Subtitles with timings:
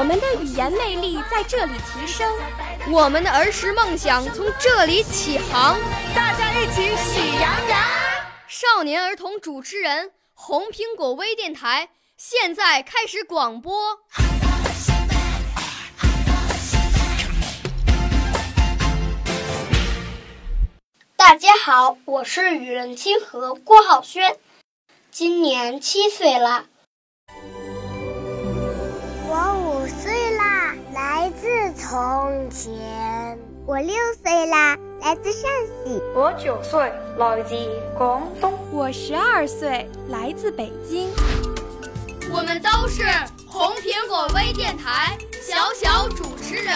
[0.00, 2.26] 我们的语言魅力在这里提升，
[2.90, 5.78] 我们的儿时梦想从这里起航。
[6.14, 7.78] 大家一起喜羊羊。
[8.48, 13.98] 少年儿童主持人，红苹果微电台现在开始广播。
[21.14, 24.38] 大家好，我是雨润清河郭浩轩，
[25.10, 26.69] 今年七岁了。
[31.90, 33.36] 从前。
[33.66, 36.00] 我六岁啦，来自陕西。
[36.14, 36.80] 我九岁，
[37.18, 37.56] 来自
[37.98, 38.56] 广东。
[38.70, 41.10] 我十二岁，来自北京。
[42.32, 43.02] 我们都是
[43.44, 46.72] 红苹果微电台小小主持人。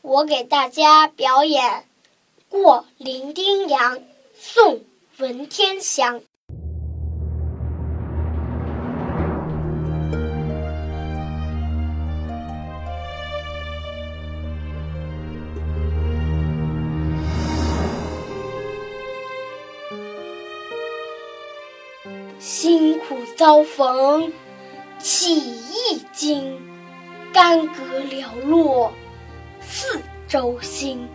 [0.00, 1.70] 我给大家表演
[2.48, 3.98] 《过零丁洋》，
[4.34, 4.76] 宋·
[5.18, 6.22] 文天祥。
[22.38, 24.32] 辛苦遭逢
[24.98, 26.60] 起一经，
[27.32, 28.92] 干戈寥落
[29.60, 31.08] 四周星。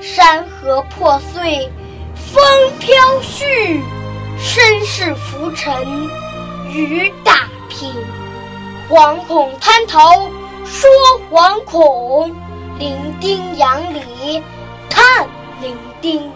[0.00, 1.68] 山河破碎
[2.14, 2.42] 风
[2.78, 3.80] 飘絮，
[4.38, 5.74] 身世浮沉
[6.70, 7.92] 雨打萍。
[8.88, 9.98] 惶恐滩头
[10.64, 10.88] 说
[11.30, 12.34] 惶恐，
[12.78, 14.40] 零丁洋里
[14.88, 15.28] 看
[15.60, 16.30] 零丁。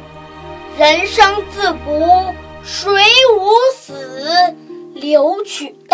[0.76, 3.02] 人生自古谁，